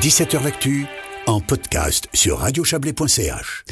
17h 0.00 0.42
L'actu 0.42 0.86
en 1.26 1.42
podcast 1.42 2.08
sur 2.14 2.38
radiochablais.ch. 2.38 3.64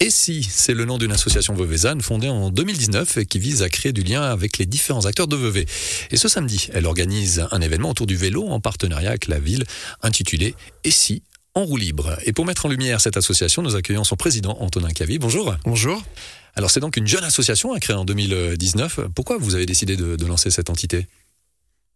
Et 0.00 0.10
si, 0.10 0.42
c'est 0.42 0.74
le 0.74 0.84
nom 0.84 0.98
d'une 0.98 1.12
association 1.12 1.54
veuvezane 1.54 2.00
fondée 2.00 2.28
en 2.28 2.50
2019 2.50 3.18
et 3.18 3.24
qui 3.24 3.38
vise 3.38 3.62
à 3.62 3.68
créer 3.68 3.92
du 3.92 4.02
lien 4.02 4.20
avec 4.20 4.58
les 4.58 4.66
différents 4.66 5.06
acteurs 5.06 5.28
de 5.28 5.36
Vevey. 5.36 5.64
Et 6.10 6.16
ce 6.16 6.26
samedi, 6.26 6.70
elle 6.72 6.86
organise 6.86 7.46
un 7.52 7.60
événement 7.60 7.90
autour 7.90 8.08
du 8.08 8.16
vélo 8.16 8.48
en 8.48 8.58
partenariat 8.58 9.10
avec 9.10 9.28
la 9.28 9.38
ville 9.38 9.62
intitulé 10.02 10.56
Et 10.82 10.90
si 10.90 11.22
en 11.54 11.64
roue 11.64 11.76
libre? 11.76 12.18
Et 12.24 12.32
pour 12.32 12.46
mettre 12.46 12.66
en 12.66 12.68
lumière 12.68 13.00
cette 13.00 13.16
association, 13.16 13.62
nous 13.62 13.76
accueillons 13.76 14.02
son 14.02 14.16
président 14.16 14.56
Antonin 14.58 14.90
Cavi. 14.90 15.20
Bonjour. 15.20 15.54
Bonjour. 15.64 16.02
Alors 16.56 16.72
c'est 16.72 16.80
donc 16.80 16.96
une 16.96 17.06
jeune 17.06 17.22
association 17.22 17.78
créée 17.78 17.94
en 17.94 18.04
2019. 18.04 19.02
Pourquoi 19.14 19.36
vous 19.38 19.54
avez 19.54 19.66
décidé 19.66 19.94
de, 19.94 20.16
de 20.16 20.26
lancer 20.26 20.50
cette 20.50 20.68
entité? 20.68 21.06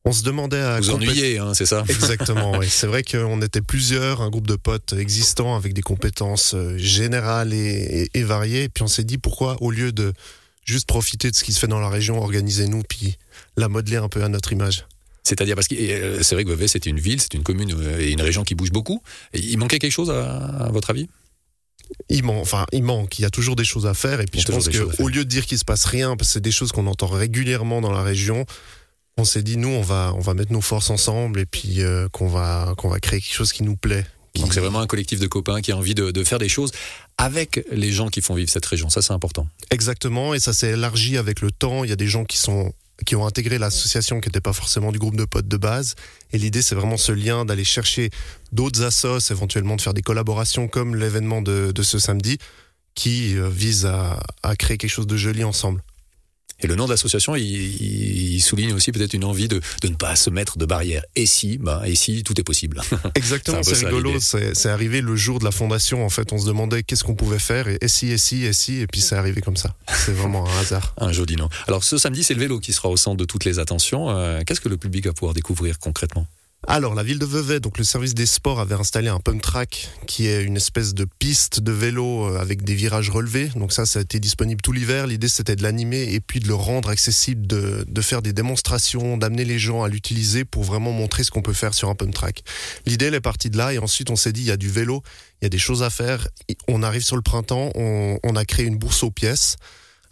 On 0.04 0.12
se 0.12 0.22
demandait 0.22 0.60
à. 0.60 0.80
Vous 0.80 0.90
ennuyez, 0.90 1.38
hein, 1.38 1.54
c'est 1.54 1.66
ça 1.66 1.84
Exactement, 1.88 2.52
oui. 2.58 2.66
C'est 2.68 2.86
vrai 2.86 3.02
qu'on 3.02 3.40
était 3.42 3.60
plusieurs, 3.60 4.22
un 4.22 4.30
groupe 4.30 4.46
de 4.46 4.56
potes 4.56 4.94
existants 4.94 5.56
avec 5.56 5.74
des 5.74 5.82
compétences 5.82 6.54
euh, 6.54 6.76
générales 6.78 7.52
et, 7.52 8.08
et, 8.14 8.22
variées. 8.22 8.64
Et 8.64 8.68
puis 8.68 8.82
on 8.82 8.88
s'est 8.88 9.04
dit 9.04 9.18
pourquoi, 9.18 9.56
au 9.60 9.70
lieu 9.70 9.92
de 9.92 10.12
juste 10.64 10.86
profiter 10.86 11.30
de 11.30 11.36
ce 11.36 11.44
qui 11.44 11.52
se 11.52 11.60
fait 11.60 11.68
dans 11.68 11.80
la 11.80 11.88
région, 11.88 12.18
organisez-nous, 12.20 12.82
puis 12.88 13.18
la 13.56 13.68
modeler 13.68 13.96
un 13.96 14.08
peu 14.08 14.22
à 14.22 14.28
notre 14.28 14.52
image? 14.52 14.86
C'est-à-dire 15.22 15.54
parce 15.54 15.68
que 15.68 15.74
euh, 15.74 16.22
c'est 16.22 16.34
vrai 16.34 16.44
que 16.44 16.50
Vevey 16.50 16.66
c'était 16.66 16.90
une 16.90 16.98
ville, 16.98 17.20
c'est 17.20 17.34
une 17.34 17.42
commune 17.42 17.74
euh, 17.78 18.00
et 18.00 18.10
une 18.10 18.22
région 18.22 18.42
qui 18.42 18.54
bouge 18.54 18.72
beaucoup. 18.72 19.02
il 19.34 19.58
manquait 19.58 19.78
quelque 19.78 19.92
chose 19.92 20.10
à, 20.10 20.36
à 20.36 20.70
votre 20.70 20.90
avis? 20.90 21.08
Il 22.08 22.24
manque, 22.24 22.40
enfin, 22.40 22.66
il 22.72 22.82
manque. 22.82 23.18
Il 23.18 23.22
y 23.22 23.24
a 23.24 23.30
toujours 23.30 23.56
des 23.56 23.64
choses 23.64 23.86
à 23.86 23.94
faire. 23.94 24.20
Et 24.20 24.26
puis, 24.26 24.40
je 24.40 24.46
pense 24.46 24.68
qu'au 24.68 25.08
lieu 25.08 25.24
de 25.24 25.28
dire 25.28 25.46
qu'il 25.46 25.58
se 25.58 25.64
passe 25.64 25.84
rien, 25.84 26.16
parce 26.16 26.28
que 26.28 26.32
c'est 26.34 26.40
des 26.40 26.52
choses 26.52 26.72
qu'on 26.72 26.86
entend 26.86 27.08
régulièrement 27.08 27.80
dans 27.80 27.92
la 27.92 28.02
région, 28.02 28.46
on 29.16 29.24
s'est 29.24 29.42
dit 29.42 29.56
nous 29.56 29.68
on 29.68 29.82
va 29.82 30.12
on 30.16 30.20
va 30.20 30.34
mettre 30.34 30.52
nos 30.52 30.60
forces 30.60 30.90
ensemble 30.90 31.40
et 31.40 31.46
puis 31.46 31.82
euh, 31.82 32.08
qu'on 32.08 32.28
va 32.28 32.74
qu'on 32.76 32.88
va 32.88 33.00
créer 33.00 33.20
quelque 33.20 33.34
chose 33.34 33.52
qui 33.52 33.62
nous 33.62 33.76
plaît. 33.76 34.06
Donc 34.36 34.54
c'est 34.54 34.60
vraiment 34.60 34.80
un 34.80 34.86
collectif 34.86 35.18
de 35.18 35.26
copains 35.26 35.60
qui 35.60 35.72
a 35.72 35.76
envie 35.76 35.94
de, 35.94 36.12
de, 36.12 36.24
faire 36.24 36.38
des 36.38 36.48
choses 36.48 36.70
avec 37.18 37.66
les 37.72 37.90
gens 37.90 38.08
qui 38.08 38.20
font 38.20 38.34
vivre 38.34 38.48
cette 38.48 38.64
région. 38.64 38.88
Ça 38.88 39.02
c'est 39.02 39.12
important. 39.12 39.48
Exactement 39.70 40.34
et 40.34 40.40
ça 40.40 40.52
s'est 40.52 40.70
élargi 40.70 41.18
avec 41.18 41.40
le 41.40 41.50
temps. 41.50 41.82
Il 41.84 41.90
y 41.90 41.92
a 41.92 41.96
des 41.96 42.06
gens 42.06 42.24
qui 42.24 42.38
sont 42.38 42.72
qui 43.04 43.16
ont 43.16 43.26
intégré 43.26 43.58
l'association 43.58 44.20
qui 44.20 44.28
n'était 44.28 44.40
pas 44.40 44.52
forcément 44.52 44.92
du 44.92 44.98
groupe 44.98 45.16
de 45.16 45.24
potes 45.24 45.48
de 45.48 45.56
base. 45.56 45.94
Et 46.32 46.38
l'idée, 46.38 46.62
c'est 46.62 46.74
vraiment 46.74 46.96
ce 46.96 47.12
lien 47.12 47.44
d'aller 47.44 47.64
chercher 47.64 48.10
d'autres 48.52 48.82
assos, 48.82 49.30
éventuellement 49.30 49.76
de 49.76 49.80
faire 49.80 49.94
des 49.94 50.02
collaborations 50.02 50.68
comme 50.68 50.96
l'événement 50.96 51.42
de, 51.42 51.72
de, 51.72 51.82
ce 51.82 51.98
samedi, 51.98 52.38
qui 52.94 53.36
euh, 53.36 53.48
vise 53.48 53.86
à, 53.86 54.20
à 54.42 54.56
créer 54.56 54.76
quelque 54.76 54.90
chose 54.90 55.06
de 55.06 55.16
joli 55.16 55.44
ensemble. 55.44 55.82
Et 56.62 56.66
le 56.66 56.74
nom 56.74 56.84
de 56.84 56.90
l'association, 56.90 57.36
il, 57.36 57.44
il, 57.44 58.40
souligne 58.40 58.72
aussi 58.72 58.92
peut-être 58.92 59.14
une 59.14 59.24
envie 59.24 59.48
de, 59.48 59.60
de, 59.82 59.88
ne 59.88 59.94
pas 59.94 60.16
se 60.16 60.30
mettre 60.30 60.58
de 60.58 60.66
barrières. 60.66 61.04
Et 61.16 61.26
si, 61.26 61.58
bah, 61.58 61.82
et 61.84 61.94
si, 61.94 62.22
tout 62.22 62.38
est 62.40 62.44
possible. 62.44 62.80
Exactement, 63.14 63.62
c'est 63.62 63.86
rigolo. 63.86 64.18
C'est 64.20 64.68
arrivé 64.68 65.00
le 65.00 65.16
jour 65.16 65.38
de 65.38 65.44
la 65.44 65.50
fondation. 65.50 66.04
En 66.04 66.10
fait, 66.10 66.32
on 66.32 66.38
se 66.38 66.46
demandait 66.46 66.82
qu'est-ce 66.82 67.04
qu'on 67.04 67.14
pouvait 67.14 67.38
faire. 67.38 67.68
Et, 67.68 67.78
et 67.80 67.88
si, 67.88 68.10
et 68.10 68.18
si, 68.18 68.44
et 68.44 68.52
si, 68.52 68.80
et 68.80 68.86
puis 68.86 69.00
c'est 69.00 69.16
arrivé 69.16 69.40
comme 69.40 69.56
ça. 69.56 69.74
C'est 69.88 70.12
vraiment 70.12 70.48
un 70.48 70.58
hasard. 70.58 70.94
un 70.98 71.12
joli 71.12 71.36
nom. 71.36 71.48
Alors, 71.66 71.84
ce 71.84 71.98
samedi, 71.98 72.22
c'est 72.24 72.34
le 72.34 72.40
vélo 72.40 72.60
qui 72.60 72.72
sera 72.72 72.88
au 72.88 72.96
centre 72.96 73.16
de 73.16 73.24
toutes 73.24 73.44
les 73.44 73.58
attentions. 73.58 74.10
Euh, 74.10 74.40
Qu'est-ce 74.46 74.60
que 74.60 74.68
le 74.68 74.76
public 74.76 75.06
va 75.06 75.12
pouvoir 75.12 75.34
découvrir 75.34 75.78
concrètement? 75.78 76.26
Alors, 76.66 76.94
la 76.94 77.02
ville 77.02 77.18
de 77.18 77.24
Vevey, 77.24 77.58
donc 77.58 77.78
le 77.78 77.84
service 77.84 78.14
des 78.14 78.26
sports 78.26 78.60
avait 78.60 78.74
installé 78.74 79.08
un 79.08 79.18
pump 79.18 79.40
track 79.40 79.88
qui 80.06 80.26
est 80.26 80.42
une 80.42 80.58
espèce 80.58 80.92
de 80.92 81.06
piste 81.18 81.60
de 81.60 81.72
vélo 81.72 82.26
euh, 82.26 82.38
avec 82.38 82.62
des 82.62 82.74
virages 82.74 83.08
relevés. 83.08 83.48
Donc 83.56 83.72
ça, 83.72 83.86
ça 83.86 83.98
a 83.98 84.02
été 84.02 84.20
disponible 84.20 84.60
tout 84.60 84.72
l'hiver. 84.72 85.06
L'idée, 85.06 85.28
c'était 85.28 85.56
de 85.56 85.62
l'animer 85.62 86.12
et 86.12 86.20
puis 86.20 86.38
de 86.38 86.46
le 86.46 86.54
rendre 86.54 86.90
accessible, 86.90 87.46
de, 87.46 87.86
de 87.88 88.00
faire 88.02 88.20
des 88.20 88.34
démonstrations, 88.34 89.16
d'amener 89.16 89.46
les 89.46 89.58
gens 89.58 89.82
à 89.82 89.88
l'utiliser 89.88 90.44
pour 90.44 90.62
vraiment 90.62 90.92
montrer 90.92 91.24
ce 91.24 91.30
qu'on 91.30 91.42
peut 91.42 91.54
faire 91.54 91.72
sur 91.72 91.88
un 91.88 91.94
pump 91.94 92.12
track. 92.12 92.44
L'idée, 92.84 93.06
elle 93.06 93.14
est 93.14 93.20
partie 93.20 93.48
de 93.48 93.56
là 93.56 93.72
et 93.72 93.78
ensuite, 93.78 94.10
on 94.10 94.16
s'est 94.16 94.32
dit, 94.32 94.42
il 94.42 94.48
y 94.48 94.52
a 94.52 94.58
du 94.58 94.68
vélo, 94.68 95.02
il 95.40 95.44
y 95.44 95.46
a 95.46 95.50
des 95.50 95.58
choses 95.58 95.82
à 95.82 95.88
faire. 95.88 96.28
On 96.68 96.82
arrive 96.82 97.02
sur 97.02 97.16
le 97.16 97.22
printemps, 97.22 97.70
on, 97.74 98.18
on 98.22 98.36
a 98.36 98.44
créé 98.44 98.66
une 98.66 98.76
bourse 98.76 99.02
aux 99.02 99.10
pièces 99.10 99.56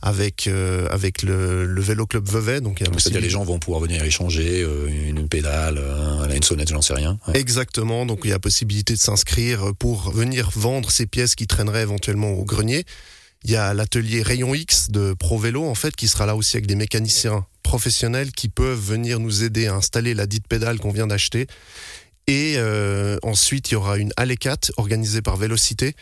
avec 0.01 0.47
euh, 0.47 0.87
avec 0.91 1.23
le, 1.23 1.67
le, 1.67 1.81
vélo 1.81 2.07
club 2.07 2.29
Vevey 2.29 2.61
donc, 2.61 2.83
donc 2.83 3.01
c'est-à-dire 3.01 3.21
les 3.21 3.31
gens 3.31 3.43
vont 3.43 3.59
pouvoir 3.59 3.81
venir 3.81 4.05
échanger 4.05 4.63
euh, 4.63 4.87
une 4.87 5.29
pédale 5.29 5.79
euh, 5.79 6.08
une 6.39 6.45
sonnette 6.45 6.69
j'en 6.69 6.81
sais 6.81 6.95
rien 6.95 7.19
ouais. 7.29 7.39
exactement 7.39 8.07
donc 8.07 8.21
il 8.25 8.31
y 8.31 8.33
a 8.33 8.39
possibilité 8.39 8.95
de 8.95 8.99
s'inscrire 8.99 9.75
pour 9.79 10.11
venir 10.11 10.51
vendre 10.55 10.91
ces 10.91 11.07
pièces 11.07 11.35
qui 11.35 11.47
traîneraient 11.47 11.83
éventuellement 11.83 12.31
au 12.31 12.45
grenier 12.45 12.85
il 13.45 13.51
y 13.51 13.57
a 13.57 13.75
l'atelier 13.75 14.23
Rayon 14.23 14.55
X 14.55 14.91
de 14.91 15.15
Pro 15.15 15.39
Vélo 15.39 15.65
en 15.65 15.75
fait 15.75 15.95
qui 15.95 16.09
sera 16.09 16.27
là 16.27 16.35
aussi 16.35 16.57
avec 16.57 16.67
des 16.67 16.75
mécaniciens 16.75 17.45
professionnels 17.63 18.33
qui 18.33 18.49
peuvent 18.49 18.81
venir 18.81 19.21
nous 19.21 19.45
aider 19.45 19.67
à 19.67 19.75
installer 19.75 20.15
la 20.15 20.27
dite 20.27 20.49
pédale 20.49 20.79
qu'on 20.79 20.93
vient 20.93 21.07
d'acheter 21.07 21.47
et 22.27 22.55
euh, 22.57 23.19
ensuite 23.23 23.71
il 23.71 23.75
y 23.75 23.77
aura 23.77 23.99
une 23.99 24.13
Alécat 24.17 24.59
organisée 24.77 25.23
par 25.23 25.37
Vélocité 25.37 25.95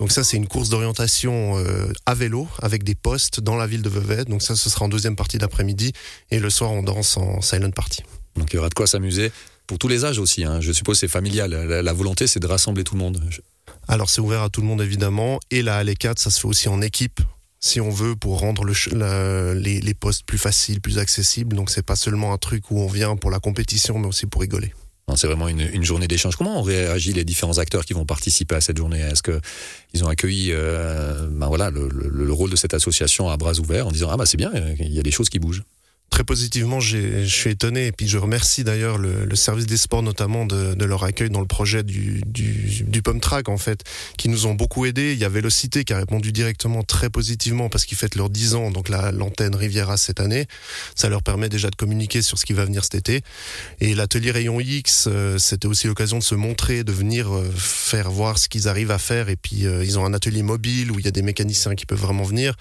donc 0.00 0.12
ça, 0.12 0.24
c'est 0.24 0.38
une 0.38 0.48
course 0.48 0.70
d'orientation 0.70 1.58
euh, 1.58 1.92
à 2.06 2.14
vélo 2.14 2.48
avec 2.62 2.84
des 2.84 2.94
postes 2.94 3.40
dans 3.40 3.56
la 3.56 3.66
ville 3.66 3.82
de 3.82 3.90
Vevey. 3.90 4.24
Donc 4.24 4.40
ça, 4.40 4.56
ce 4.56 4.70
sera 4.70 4.86
en 4.86 4.88
deuxième 4.88 5.14
partie 5.14 5.36
d'après-midi. 5.36 5.92
Et 6.30 6.38
le 6.38 6.48
soir, 6.48 6.72
on 6.72 6.82
danse 6.82 7.18
en 7.18 7.42
silent 7.42 7.70
party. 7.70 8.02
Donc 8.34 8.50
il 8.50 8.56
y 8.56 8.58
aura 8.58 8.70
de 8.70 8.74
quoi 8.74 8.86
s'amuser 8.86 9.30
pour 9.70 9.78
tous 9.78 9.86
les 9.86 10.04
âges 10.04 10.18
aussi. 10.18 10.42
Hein. 10.42 10.60
Je 10.60 10.72
suppose 10.72 10.98
c'est 10.98 11.06
familial. 11.06 11.52
La, 11.52 11.80
la 11.80 11.92
volonté, 11.92 12.26
c'est 12.26 12.40
de 12.40 12.46
rassembler 12.48 12.82
tout 12.82 12.96
le 12.96 12.98
monde. 12.98 13.22
Je... 13.30 13.40
Alors 13.86 14.10
c'est 14.10 14.20
ouvert 14.20 14.42
à 14.42 14.50
tout 14.50 14.60
le 14.60 14.66
monde 14.66 14.82
évidemment. 14.82 15.38
Et 15.52 15.62
la 15.62 15.84
LE4, 15.84 16.18
ça 16.18 16.30
se 16.30 16.40
fait 16.40 16.48
aussi 16.48 16.68
en 16.68 16.82
équipe 16.82 17.20
si 17.60 17.80
on 17.80 17.88
veut 17.88 18.16
pour 18.16 18.40
rendre 18.40 18.64
le, 18.64 18.72
la, 18.90 19.54
les, 19.54 19.80
les 19.80 19.94
postes 19.94 20.24
plus 20.26 20.38
faciles, 20.38 20.80
plus 20.80 20.98
accessibles. 20.98 21.54
Donc 21.54 21.70
c'est 21.70 21.84
pas 21.86 21.94
seulement 21.94 22.32
un 22.32 22.36
truc 22.36 22.72
où 22.72 22.80
on 22.80 22.88
vient 22.88 23.14
pour 23.14 23.30
la 23.30 23.38
compétition, 23.38 23.96
mais 24.00 24.08
aussi 24.08 24.26
pour 24.26 24.40
rigoler. 24.40 24.74
C'est 25.14 25.28
vraiment 25.28 25.46
une, 25.46 25.60
une 25.60 25.84
journée 25.84 26.08
d'échange. 26.08 26.34
Comment 26.34 26.58
ont 26.58 26.62
réagi 26.62 27.12
les 27.12 27.24
différents 27.24 27.58
acteurs 27.58 27.84
qui 27.84 27.92
vont 27.92 28.04
participer 28.04 28.56
à 28.56 28.60
cette 28.60 28.76
journée? 28.76 28.98
Est-ce 28.98 29.22
qu'ils 29.22 30.04
ont 30.04 30.08
accueilli 30.08 30.50
euh, 30.50 31.28
ben 31.30 31.46
voilà, 31.46 31.70
le, 31.70 31.88
le, 31.88 32.08
le, 32.08 32.32
rôle 32.32 32.50
de 32.50 32.56
cette 32.56 32.74
association 32.74 33.28
à 33.28 33.36
bras 33.36 33.54
ouverts 33.60 33.86
en 33.86 33.92
disant 33.92 34.08
Ah, 34.10 34.16
bah 34.16 34.26
c'est 34.26 34.36
bien, 34.36 34.50
il 34.80 34.92
y 34.92 34.98
a 34.98 35.02
des 35.02 35.12
choses 35.12 35.28
qui 35.28 35.38
bougent? 35.38 35.62
Très 36.10 36.24
positivement, 36.24 36.80
je 36.80 37.24
suis 37.24 37.50
étonné 37.50 37.86
et 37.86 37.92
puis 37.92 38.08
je 38.08 38.18
remercie 38.18 38.64
d'ailleurs 38.64 38.98
le, 38.98 39.24
le, 39.24 39.36
service 39.36 39.66
des 39.66 39.76
sports 39.76 40.02
notamment 40.02 40.44
de, 40.44 40.74
de, 40.74 40.84
leur 40.84 41.04
accueil 41.04 41.30
dans 41.30 41.40
le 41.40 41.46
projet 41.46 41.82
du, 41.84 42.20
du, 42.26 42.84
du 42.84 43.00
Pump 43.00 43.22
Track 43.22 43.48
en 43.48 43.56
fait, 43.56 43.84
qui 44.18 44.28
nous 44.28 44.46
ont 44.46 44.54
beaucoup 44.54 44.84
aidé. 44.86 45.12
Il 45.12 45.18
y 45.18 45.24
a 45.24 45.28
Vélocité 45.28 45.84
qui 45.84 45.92
a 45.92 45.98
répondu 45.98 46.32
directement 46.32 46.82
très 46.82 47.10
positivement 47.10 47.68
parce 47.68 47.84
qu'ils 47.84 47.96
fêtent 47.96 48.16
leurs 48.16 48.28
10 48.28 48.54
ans, 48.56 48.70
donc 48.70 48.88
l'antenne 48.88 49.54
Riviera 49.54 49.96
cette 49.96 50.20
année. 50.20 50.46
Ça 50.96 51.08
leur 51.08 51.22
permet 51.22 51.48
déjà 51.48 51.70
de 51.70 51.76
communiquer 51.76 52.22
sur 52.22 52.38
ce 52.38 52.44
qui 52.44 52.52
va 52.52 52.64
venir 52.64 52.82
cet 52.84 52.96
été. 52.96 53.22
Et 53.80 53.94
l'atelier 53.94 54.32
Rayon 54.32 54.58
X, 54.60 55.06
euh, 55.06 55.38
c'était 55.38 55.68
aussi 55.68 55.86
l'occasion 55.86 56.18
de 56.18 56.24
se 56.24 56.34
montrer, 56.34 56.82
de 56.82 56.92
venir 56.92 57.32
euh, 57.32 57.48
faire 57.56 58.10
voir 58.10 58.38
ce 58.38 58.48
qu'ils 58.48 58.66
arrivent 58.68 58.90
à 58.90 58.98
faire. 58.98 59.28
Et 59.28 59.36
puis 59.36 59.66
euh, 59.66 59.84
ils 59.84 59.98
ont 59.98 60.04
un 60.04 60.12
atelier 60.12 60.42
mobile 60.42 60.90
où 60.90 60.98
il 60.98 61.04
y 61.04 61.08
a 61.08 61.12
des 61.12 61.22
mécaniciens 61.22 61.76
qui 61.76 61.86
peuvent 61.86 62.00
vraiment 62.00 62.24
venir. 62.24 62.56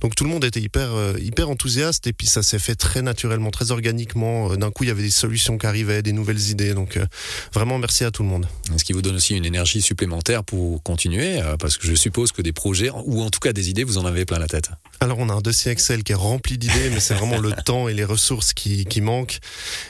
Donc 0.00 0.14
tout 0.14 0.24
le 0.24 0.30
monde 0.30 0.44
était 0.44 0.60
hyper, 0.60 0.90
hyper 1.18 1.50
enthousiaste 1.50 2.06
et 2.06 2.12
puis 2.12 2.28
ça 2.28 2.42
s'est 2.42 2.58
fait 2.58 2.74
très 2.74 2.91
très 2.92 3.00
naturellement, 3.00 3.50
très 3.50 3.70
organiquement. 3.70 4.52
Euh, 4.52 4.56
d'un 4.56 4.70
coup, 4.70 4.84
il 4.84 4.88
y 4.88 4.90
avait 4.90 5.02
des 5.02 5.08
solutions 5.08 5.56
qui 5.56 5.66
arrivaient, 5.66 6.02
des 6.02 6.12
nouvelles 6.12 6.50
idées. 6.50 6.74
Donc, 6.74 6.98
euh, 6.98 7.06
vraiment, 7.54 7.78
merci 7.78 8.04
à 8.04 8.10
tout 8.10 8.22
le 8.22 8.28
monde. 8.28 8.46
Ce 8.76 8.84
qui 8.84 8.92
vous 8.92 9.00
donne 9.00 9.16
aussi 9.16 9.34
une 9.34 9.46
énergie 9.46 9.80
supplémentaire 9.80 10.44
pour 10.44 10.82
continuer, 10.82 11.40
euh, 11.40 11.56
parce 11.56 11.78
que 11.78 11.86
je 11.86 11.94
suppose 11.94 12.32
que 12.32 12.42
des 12.42 12.52
projets, 12.52 12.90
ou 12.90 13.22
en 13.22 13.30
tout 13.30 13.40
cas 13.40 13.54
des 13.54 13.70
idées, 13.70 13.82
vous 13.82 13.96
en 13.96 14.04
avez 14.04 14.26
plein 14.26 14.38
la 14.38 14.46
tête. 14.46 14.68
Alors, 15.02 15.18
on 15.18 15.28
a 15.28 15.32
un 15.32 15.40
dossier 15.40 15.72
Excel 15.72 16.04
qui 16.04 16.12
est 16.12 16.16
rempli 16.16 16.58
d'idées, 16.58 16.90
mais 16.90 17.00
c'est 17.00 17.14
vraiment 17.14 17.38
le 17.38 17.52
temps 17.64 17.88
et 17.88 17.94
les 17.94 18.04
ressources 18.04 18.52
qui, 18.52 18.84
qui 18.84 19.00
manquent. 19.00 19.38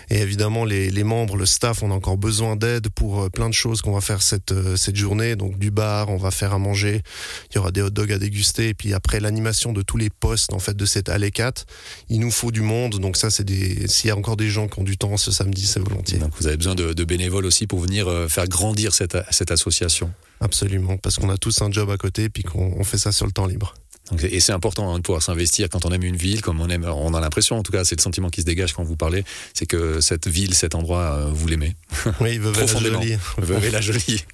Et 0.09 0.19
évidemment, 0.21 0.65
les, 0.65 0.91
les, 0.91 1.05
membres, 1.05 1.37
le 1.37 1.45
staff, 1.45 1.83
on 1.83 1.91
a 1.91 1.95
encore 1.95 2.17
besoin 2.17 2.57
d'aide 2.57 2.89
pour 2.89 3.31
plein 3.31 3.49
de 3.49 3.55
choses 3.55 3.83
qu'on 3.83 3.93
va 3.93 4.01
faire 4.01 4.23
cette, 4.23 4.55
cette 4.77 4.97
journée. 4.97 5.37
Donc, 5.37 5.59
du 5.59 5.71
bar, 5.71 6.09
on 6.09 6.17
va 6.17 6.31
faire 6.31 6.55
à 6.55 6.59
manger, 6.59 7.03
il 7.51 7.57
y 7.57 7.59
aura 7.59 7.71
des 7.71 7.83
hot 7.83 7.91
dogs 7.91 8.11
à 8.11 8.19
déguster. 8.19 8.69
Et 8.69 8.75
puis 8.75 8.95
après, 8.95 9.21
l'animation 9.21 9.73
de 9.73 9.83
tous 9.83 9.99
les 9.99 10.09
postes 10.09 10.53
en 10.55 10.59
fait 10.59 10.77
de 10.77 10.85
cette 10.87 11.09
allée 11.11 11.31
4, 11.31 11.67
il 12.09 12.21
nous 12.21 12.31
faut 12.31 12.51
du 12.51 12.63
monde 12.63 12.83
donc 12.99 13.17
ça, 13.17 13.31
c'est 13.31 13.45
des. 13.45 13.87
S'il 13.89 14.09
y 14.09 14.11
a 14.11 14.17
encore 14.17 14.37
des 14.37 14.49
gens 14.49 14.69
qui 14.69 14.79
ont 14.79 14.85
du 14.85 14.97
temps 14.97 15.17
ce 15.17 15.31
samedi, 15.31 15.67
c'est 15.67 15.81
volontiers. 15.81 16.19
Donc 16.19 16.33
vous 16.39 16.47
avez 16.47 16.57
besoin 16.57 16.75
de, 16.75 16.93
de, 16.93 17.05
bénévoles 17.05 17.45
aussi 17.45 17.67
pour 17.67 17.81
venir 17.81 18.09
euh, 18.09 18.29
faire 18.29 18.49
grandir 18.49 18.95
cette, 18.95 19.19
cette 19.31 19.51
association. 19.51 20.11
Absolument, 20.41 20.97
parce 20.97 21.17
qu'on 21.17 21.29
a 21.29 21.37
tous 21.37 21.61
un 21.63 21.71
job 21.71 21.91
à 21.91 21.97
côté, 21.97 22.29
puis 22.29 22.43
qu'on 22.43 22.83
fait 22.85 22.99
ça 22.99 23.13
sur 23.13 23.27
le 23.27 23.33
temps 23.33 23.47
libre. 23.47 23.75
Donc, 24.13 24.25
et 24.25 24.41
c'est 24.41 24.53
important 24.53 24.93
hein, 24.93 24.99
de 24.99 25.03
pouvoir 25.03 25.23
s'investir 25.23 25.69
quand 25.71 25.87
on 25.87 25.91
aime 25.91 26.03
une 26.05 26.17
ville, 26.17 26.43
comme 26.43 26.61
on 26.61 26.69
aime. 26.69 26.85
On 26.85 27.15
a 27.15 27.21
l'impression, 27.21 27.59
en 27.59 27.63
tout 27.63 27.73
cas, 27.73 27.83
c'est 27.85 27.97
le 27.97 28.03
sentiment 28.03 28.29
qui 28.29 28.43
se 28.43 28.47
dégage 28.47 28.75
quand 28.75 28.85
vous 28.85 28.97
parlez, 28.97 29.25
c'est 29.55 29.67
que 29.67 30.01
cette 30.01 30.29
ville, 30.29 30.55
cet 30.55 30.75
endroit, 30.75 31.17
euh, 31.17 31.31
vous 31.33 31.49
l'aimez. 31.49 31.75
Oui, 32.21 32.39
Vevey 32.39 32.67
la 32.67 32.81
jolie. 32.81 33.17
Vevey 33.39 33.71
la 33.71 33.81
jolie. 33.81 34.25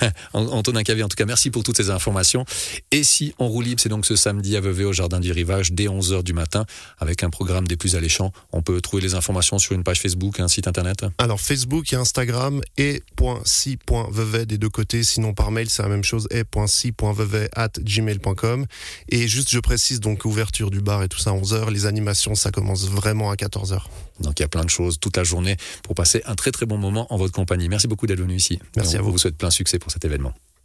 Antonin 0.32 0.82
Cavier, 0.82 1.04
en 1.04 1.08
tout 1.08 1.16
cas, 1.16 1.26
merci 1.26 1.50
pour 1.50 1.62
toutes 1.62 1.76
ces 1.76 1.90
informations. 1.90 2.44
Et 2.90 3.02
si 3.02 3.34
on 3.38 3.48
roule 3.48 3.64
libre, 3.64 3.80
c'est 3.80 3.88
donc 3.88 4.06
ce 4.06 4.16
samedi 4.16 4.56
à 4.56 4.60
Vevey 4.60 4.84
au 4.84 4.92
Jardin 4.92 5.20
du 5.20 5.32
Rivage 5.32 5.72
dès 5.72 5.86
11h 5.86 6.22
du 6.22 6.32
matin 6.32 6.64
avec 6.98 7.22
un 7.22 7.30
programme 7.30 7.66
des 7.66 7.76
plus 7.76 7.96
alléchants. 7.96 8.32
On 8.52 8.62
peut 8.62 8.80
trouver 8.80 9.02
les 9.02 9.14
informations 9.14 9.58
sur 9.58 9.74
une 9.74 9.84
page 9.84 10.00
Facebook, 10.00 10.40
un 10.40 10.48
site 10.48 10.68
internet 10.68 11.04
Alors 11.18 11.40
Facebook 11.40 11.92
et 11.92 11.96
Instagram 11.96 12.60
et 12.76 13.02
.si.vevey 13.44 14.46
des 14.46 14.58
deux 14.58 14.68
côtés. 14.68 15.02
Sinon 15.02 15.34
par 15.34 15.50
mail, 15.50 15.68
c'est 15.70 15.82
la 15.82 15.88
même 15.88 16.04
chose 16.04 16.28
et.si.vevey 16.30 17.48
at 17.54 17.72
gmail.com. 17.78 18.66
Et 19.08 19.28
juste, 19.28 19.50
je 19.50 19.60
précise 19.60 20.00
donc 20.00 20.24
ouverture 20.24 20.70
du 20.70 20.80
bar 20.80 21.02
et 21.02 21.08
tout 21.08 21.18
ça 21.18 21.30
à 21.30 21.34
11h. 21.34 21.70
Les 21.70 21.86
animations, 21.86 22.34
ça 22.34 22.50
commence 22.50 22.88
vraiment 22.88 23.30
à 23.30 23.34
14h. 23.34 23.82
Donc 24.20 24.38
il 24.40 24.42
y 24.42 24.44
a 24.44 24.48
plein 24.48 24.64
de 24.64 24.70
choses 24.70 24.98
toute 25.00 25.16
la 25.16 25.24
journée 25.24 25.56
pour 25.82 25.94
passer 25.94 26.22
un 26.26 26.34
très 26.34 26.50
très 26.50 26.66
bon 26.66 26.78
moment 26.78 27.12
en 27.12 27.16
votre 27.16 27.32
compagnie. 27.32 27.68
Merci 27.68 27.88
beaucoup 27.88 28.06
d'être 28.06 28.20
venu 28.20 28.34
ici. 28.34 28.58
Merci 28.76 28.96
on 28.96 29.00
à 29.00 29.02
vous. 29.02 29.12
vous 29.12 29.18
souhaite 29.18 29.36
plein 29.36 29.50
succès 29.50 29.78
pour 29.78 29.90
cet 29.90 30.04
événement. 30.04 30.34